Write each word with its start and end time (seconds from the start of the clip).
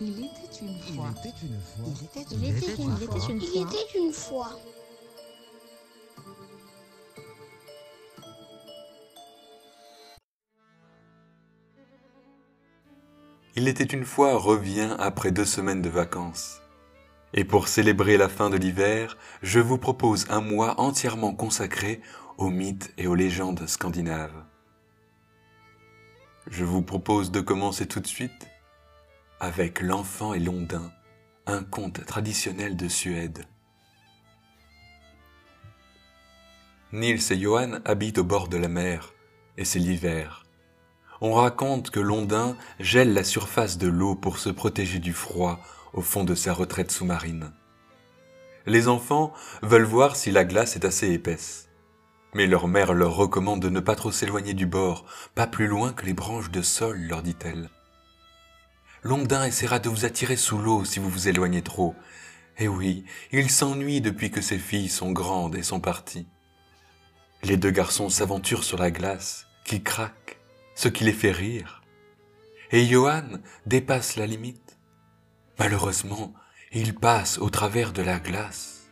Il 0.00 0.24
était 0.24 0.62
une 0.62 0.70
Il 0.88 0.94
fois. 0.96 1.10
était 1.10 1.34
une 1.42 1.60
fois. 1.60 1.84
Il 1.86 2.04
était 2.04 2.26
Il 2.30 2.44
une 2.44 2.56
était 2.56 2.70
fois. 2.74 2.84
une 2.84 2.96
Il 3.00 3.06
fois. 3.06 3.16
était 3.18 3.32
une 3.32 3.40
Il 3.42 3.48
fois. 3.48 3.70
était 3.70 3.98
une 3.98 4.12
fois. 4.12 4.50
Il 13.56 13.68
était 13.68 13.84
une 13.84 14.04
fois 14.04 14.36
revient 14.36 14.96
après 14.98 15.30
deux 15.32 15.44
semaines 15.44 15.82
de 15.82 15.88
vacances. 15.88 16.60
Et 17.34 17.44
pour 17.44 17.68
célébrer 17.68 18.16
la 18.16 18.28
fin 18.28 18.50
de 18.50 18.56
l'hiver, 18.56 19.16
je 19.42 19.60
vous 19.60 19.78
propose 19.78 20.26
un 20.30 20.40
mois 20.40 20.80
entièrement 20.80 21.34
consacré 21.34 22.00
aux 22.38 22.50
mythes 22.50 22.92
et 22.98 23.06
aux 23.06 23.14
légendes 23.14 23.66
scandinaves. 23.66 24.44
Je 26.48 26.64
vous 26.64 26.82
propose 26.82 27.30
de 27.30 27.40
commencer 27.40 27.86
tout 27.86 28.00
de 28.00 28.06
suite 28.06 28.49
avec 29.40 29.80
L'enfant 29.80 30.34
et 30.34 30.38
l'ondin, 30.38 30.92
un 31.46 31.64
conte 31.64 32.04
traditionnel 32.04 32.76
de 32.76 32.88
Suède. 32.88 33.46
Nils 36.92 37.32
et 37.32 37.38
Johan 37.38 37.78
habitent 37.86 38.18
au 38.18 38.24
bord 38.24 38.48
de 38.48 38.58
la 38.58 38.68
mer, 38.68 39.14
et 39.56 39.64
c'est 39.64 39.78
l'hiver. 39.78 40.44
On 41.22 41.32
raconte 41.32 41.90
que 41.90 42.00
l'ondin 42.00 42.56
gèle 42.78 43.14
la 43.14 43.24
surface 43.24 43.78
de 43.78 43.88
l'eau 43.88 44.14
pour 44.14 44.38
se 44.38 44.50
protéger 44.50 44.98
du 44.98 45.12
froid 45.12 45.58
au 45.92 46.02
fond 46.02 46.24
de 46.24 46.34
sa 46.34 46.52
retraite 46.52 46.90
sous-marine. 46.90 47.52
Les 48.66 48.88
enfants 48.88 49.32
veulent 49.62 49.82
voir 49.82 50.16
si 50.16 50.30
la 50.30 50.44
glace 50.44 50.76
est 50.76 50.84
assez 50.84 51.10
épaisse. 51.10 51.68
Mais 52.34 52.46
leur 52.46 52.68
mère 52.68 52.92
leur 52.92 53.16
recommande 53.16 53.60
de 53.60 53.70
ne 53.70 53.80
pas 53.80 53.96
trop 53.96 54.12
s'éloigner 54.12 54.54
du 54.54 54.66
bord, 54.66 55.06
pas 55.34 55.46
plus 55.46 55.66
loin 55.66 55.92
que 55.92 56.06
les 56.06 56.14
branches 56.14 56.50
de 56.50 56.62
sol, 56.62 56.98
leur 56.98 57.22
dit-elle. 57.22 57.70
L'ondin 59.02 59.44
essaiera 59.44 59.78
de 59.78 59.88
vous 59.88 60.04
attirer 60.04 60.36
sous 60.36 60.58
l'eau 60.58 60.84
si 60.84 60.98
vous 60.98 61.08
vous 61.08 61.28
éloignez 61.28 61.62
trop. 61.62 61.94
Et 62.58 62.68
oui, 62.68 63.04
il 63.32 63.50
s'ennuie 63.50 64.00
depuis 64.00 64.30
que 64.30 64.42
ses 64.42 64.58
filles 64.58 64.90
sont 64.90 65.12
grandes 65.12 65.56
et 65.56 65.62
sont 65.62 65.80
parties. 65.80 66.26
Les 67.42 67.56
deux 67.56 67.70
garçons 67.70 68.10
s'aventurent 68.10 68.64
sur 68.64 68.76
la 68.76 68.90
glace, 68.90 69.46
qui 69.64 69.82
craque, 69.82 70.38
ce 70.74 70.88
qui 70.88 71.04
les 71.04 71.12
fait 71.12 71.30
rire. 71.30 71.82
Et 72.70 72.84
Johan 72.86 73.24
dépasse 73.64 74.16
la 74.16 74.26
limite. 74.26 74.78
Malheureusement, 75.58 76.34
il 76.72 76.94
passe 76.94 77.38
au 77.38 77.48
travers 77.48 77.92
de 77.92 78.02
la 78.02 78.18
glace, 78.18 78.90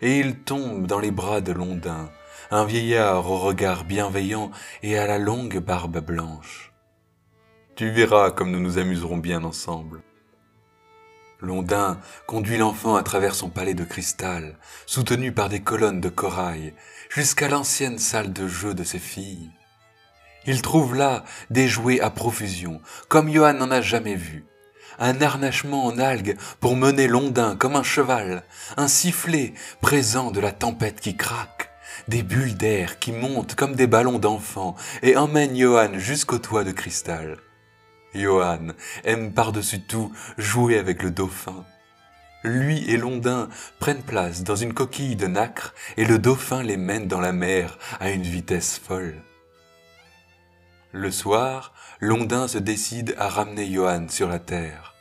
et 0.00 0.20
il 0.20 0.38
tombe 0.38 0.86
dans 0.86 1.00
les 1.00 1.10
bras 1.10 1.40
de 1.40 1.52
Londin, 1.52 2.10
un 2.52 2.64
vieillard 2.64 3.28
au 3.28 3.38
regard 3.38 3.84
bienveillant 3.84 4.52
et 4.84 4.96
à 4.96 5.06
la 5.08 5.18
longue 5.18 5.58
barbe 5.58 5.98
blanche. 5.98 6.72
Tu 7.78 7.90
verras 7.90 8.32
comme 8.32 8.50
nous 8.50 8.58
nous 8.58 8.78
amuserons 8.78 9.18
bien 9.18 9.44
ensemble. 9.44 10.02
Londin 11.40 12.00
conduit 12.26 12.58
l'enfant 12.58 12.96
à 12.96 13.04
travers 13.04 13.36
son 13.36 13.50
palais 13.50 13.74
de 13.74 13.84
cristal, 13.84 14.58
soutenu 14.84 15.30
par 15.30 15.48
des 15.48 15.60
colonnes 15.60 16.00
de 16.00 16.08
corail, 16.08 16.74
jusqu'à 17.08 17.48
l'ancienne 17.48 17.98
salle 17.98 18.32
de 18.32 18.48
jeu 18.48 18.74
de 18.74 18.82
ses 18.82 18.98
filles. 18.98 19.52
Il 20.44 20.60
trouve 20.60 20.96
là 20.96 21.22
des 21.50 21.68
jouets 21.68 22.00
à 22.00 22.10
profusion, 22.10 22.80
comme 23.08 23.30
Johan 23.30 23.52
n'en 23.52 23.70
a 23.70 23.80
jamais 23.80 24.16
vu. 24.16 24.44
Un 24.98 25.20
harnachement 25.20 25.86
en 25.86 26.00
algues 26.00 26.36
pour 26.58 26.74
mener 26.74 27.06
Londin 27.06 27.54
comme 27.54 27.76
un 27.76 27.84
cheval, 27.84 28.42
un 28.76 28.88
sifflet 28.88 29.54
présent 29.80 30.32
de 30.32 30.40
la 30.40 30.50
tempête 30.50 31.00
qui 31.00 31.16
craque, 31.16 31.70
des 32.08 32.24
bulles 32.24 32.56
d'air 32.56 32.98
qui 32.98 33.12
montent 33.12 33.54
comme 33.54 33.76
des 33.76 33.86
ballons 33.86 34.18
d'enfants 34.18 34.74
et 35.02 35.16
emmènent 35.16 35.56
Johan 35.56 35.96
jusqu'au 35.96 36.38
toit 36.38 36.64
de 36.64 36.72
cristal. 36.72 37.38
Johan 38.14 38.68
aime 39.04 39.32
par-dessus 39.32 39.80
tout 39.80 40.12
jouer 40.36 40.78
avec 40.78 41.02
le 41.02 41.10
dauphin. 41.10 41.64
Lui 42.44 42.88
et 42.88 42.96
Londin 42.96 43.48
prennent 43.80 44.02
place 44.02 44.44
dans 44.44 44.56
une 44.56 44.72
coquille 44.72 45.16
de 45.16 45.26
nacre 45.26 45.74
et 45.96 46.04
le 46.04 46.18
dauphin 46.18 46.62
les 46.62 46.76
mène 46.76 47.08
dans 47.08 47.20
la 47.20 47.32
mer 47.32 47.78
à 47.98 48.10
une 48.10 48.22
vitesse 48.22 48.78
folle. 48.78 49.16
Le 50.92 51.10
soir, 51.10 51.74
Londin 52.00 52.48
se 52.48 52.58
décide 52.58 53.14
à 53.18 53.28
ramener 53.28 53.70
Johan 53.70 54.06
sur 54.08 54.28
la 54.28 54.38
terre. 54.38 54.94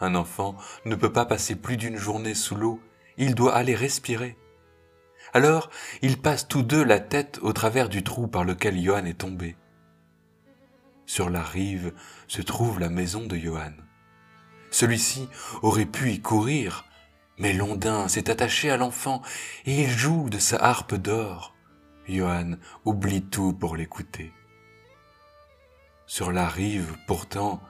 Un 0.00 0.16
enfant 0.16 0.56
ne 0.84 0.96
peut 0.96 1.12
pas 1.12 1.24
passer 1.24 1.54
plus 1.54 1.76
d'une 1.76 1.96
journée 1.96 2.34
sous 2.34 2.56
l'eau, 2.56 2.80
il 3.16 3.34
doit 3.34 3.54
aller 3.54 3.74
respirer. 3.74 4.36
Alors, 5.32 5.70
ils 6.02 6.20
passent 6.20 6.48
tous 6.48 6.62
deux 6.62 6.82
la 6.82 7.00
tête 7.00 7.38
au 7.42 7.52
travers 7.52 7.88
du 7.88 8.02
trou 8.02 8.26
par 8.26 8.44
lequel 8.44 8.78
Johan 8.78 9.04
est 9.04 9.18
tombé. 9.18 9.56
Sur 11.06 11.30
la 11.30 11.42
rive 11.42 11.92
se 12.28 12.42
trouve 12.42 12.80
la 12.80 12.88
maison 12.88 13.26
de 13.26 13.36
Johan. 13.36 13.72
Celui-ci 14.70 15.28
aurait 15.60 15.86
pu 15.86 16.12
y 16.12 16.20
courir, 16.20 16.84
mais 17.38 17.52
Londin 17.52 18.08
s'est 18.08 18.30
attaché 18.30 18.70
à 18.70 18.76
l'enfant 18.76 19.22
et 19.66 19.82
il 19.82 19.90
joue 19.90 20.30
de 20.30 20.38
sa 20.38 20.56
harpe 20.56 20.94
d'or. 20.94 21.54
Johan 22.08 22.56
oublie 22.84 23.22
tout 23.22 23.52
pour 23.52 23.76
l'écouter. 23.76 24.32
Sur 26.06 26.32
la 26.32 26.48
rive, 26.48 26.96
pourtant, 27.06 27.62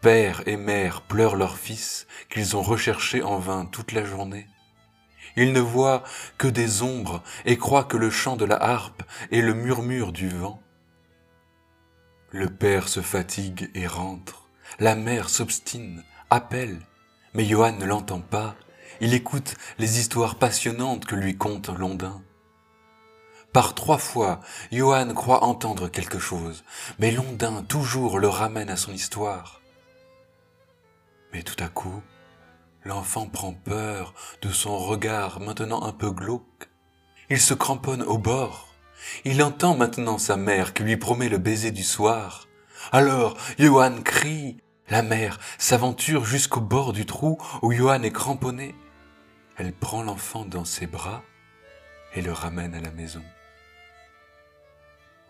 père 0.00 0.42
et 0.46 0.56
mère 0.56 1.02
pleurent 1.02 1.36
leur 1.36 1.56
fils 1.56 2.06
qu'ils 2.28 2.56
ont 2.56 2.62
recherché 2.62 3.22
en 3.22 3.38
vain 3.38 3.66
toute 3.66 3.92
la 3.92 4.04
journée. 4.04 4.46
Ils 5.36 5.52
ne 5.52 5.60
voient 5.60 6.02
que 6.38 6.46
des 6.46 6.82
ombres 6.82 7.22
et 7.44 7.56
croient 7.56 7.84
que 7.84 7.96
le 7.96 8.10
chant 8.10 8.36
de 8.36 8.44
la 8.44 8.56
harpe 8.56 9.02
est 9.32 9.40
le 9.40 9.54
murmure 9.54 10.12
du 10.12 10.28
vent. 10.28 10.60
Le 12.34 12.50
père 12.50 12.88
se 12.88 12.98
fatigue 12.98 13.70
et 13.76 13.86
rentre. 13.86 14.48
La 14.80 14.96
mère 14.96 15.30
s'obstine, 15.30 16.02
appelle, 16.30 16.80
mais 17.32 17.44
Johan 17.44 17.70
ne 17.78 17.84
l'entend 17.84 18.18
pas. 18.18 18.56
Il 19.00 19.14
écoute 19.14 19.54
les 19.78 20.00
histoires 20.00 20.34
passionnantes 20.34 21.04
que 21.04 21.14
lui 21.14 21.38
conte 21.38 21.68
Londin. 21.68 22.20
Par 23.52 23.76
trois 23.76 23.98
fois, 23.98 24.40
Johan 24.72 25.14
croit 25.14 25.44
entendre 25.44 25.86
quelque 25.86 26.18
chose, 26.18 26.64
mais 26.98 27.12
Londin 27.12 27.62
toujours 27.62 28.18
le 28.18 28.26
ramène 28.26 28.68
à 28.68 28.76
son 28.76 28.90
histoire. 28.90 29.60
Mais 31.32 31.44
tout 31.44 31.62
à 31.62 31.68
coup, 31.68 32.02
l'enfant 32.82 33.28
prend 33.28 33.52
peur 33.52 34.12
de 34.42 34.50
son 34.50 34.76
regard 34.76 35.38
maintenant 35.38 35.84
un 35.84 35.92
peu 35.92 36.10
glauque. 36.10 36.68
Il 37.30 37.40
se 37.40 37.54
cramponne 37.54 38.02
au 38.02 38.18
bord. 38.18 38.73
Il 39.24 39.42
entend 39.42 39.76
maintenant 39.76 40.18
sa 40.18 40.36
mère 40.36 40.74
qui 40.74 40.82
lui 40.82 40.96
promet 40.96 41.28
le 41.28 41.38
baiser 41.38 41.70
du 41.70 41.82
soir. 41.82 42.48
Alors, 42.92 43.36
Johan 43.58 44.02
crie. 44.02 44.58
La 44.90 45.02
mère 45.02 45.38
s'aventure 45.56 46.26
jusqu'au 46.26 46.60
bord 46.60 46.92
du 46.92 47.06
trou 47.06 47.38
où 47.62 47.72
Johan 47.72 48.02
est 48.02 48.12
cramponné. 48.12 48.74
Elle 49.56 49.72
prend 49.72 50.02
l'enfant 50.02 50.44
dans 50.44 50.66
ses 50.66 50.86
bras 50.86 51.22
et 52.14 52.20
le 52.20 52.32
ramène 52.32 52.74
à 52.74 52.80
la 52.80 52.90
maison. 52.90 53.22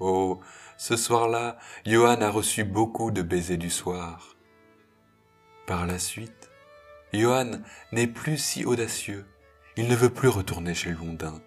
Oh, 0.01 0.41
ce 0.77 0.97
soir-là, 0.97 1.57
Johan 1.87 2.21
a 2.21 2.31
reçu 2.31 2.65
beaucoup 2.65 3.13
de 3.13 3.23
baisers 3.23 3.57
du 3.57 3.71
soir. 3.71 4.37
Par 5.67 5.87
la 5.87 6.01
suite, 6.01 6.51
Johan 7.13 7.63
n'est 7.93 8.09
plus 8.09 8.39
si 8.39 8.65
audacieux. 8.65 9.25
Il 9.77 9.89
ne 9.89 9.95
veut 9.95 10.11
plus 10.11 10.29
retourner 10.29 10.75
chez 10.75 10.91
Londin. 10.91 11.41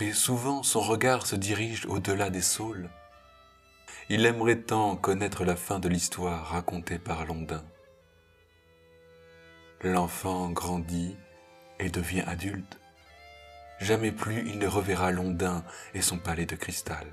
Mais 0.00 0.12
souvent 0.12 0.62
son 0.62 0.80
regard 0.80 1.26
se 1.26 1.36
dirige 1.36 1.86
au-delà 1.86 2.30
des 2.30 2.42
saules. 2.42 2.88
Il 4.08 4.24
aimerait 4.26 4.60
tant 4.60 4.96
connaître 4.96 5.44
la 5.44 5.56
fin 5.56 5.80
de 5.80 5.88
l'histoire 5.88 6.46
racontée 6.46 6.98
par 6.98 7.26
Londin. 7.26 7.64
L'enfant 9.82 10.50
grandit 10.50 11.16
et 11.78 11.90
devient 11.90 12.24
adulte. 12.26 12.78
Jamais 13.80 14.12
plus 14.12 14.48
il 14.48 14.58
ne 14.58 14.66
reverra 14.66 15.10
Londin 15.10 15.64
et 15.94 16.02
son 16.02 16.18
palais 16.18 16.46
de 16.46 16.56
cristal. 16.56 17.06